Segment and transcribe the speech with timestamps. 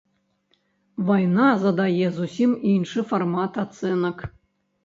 [1.09, 4.17] Вайна задае зусім іншы фармат ацэнак.